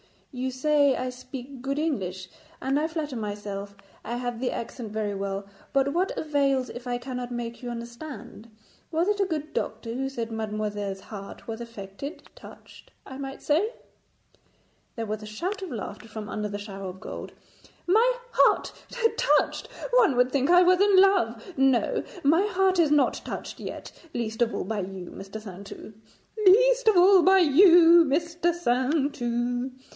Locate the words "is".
22.79-22.89